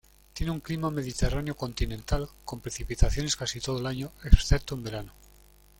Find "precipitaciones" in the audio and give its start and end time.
2.59-3.35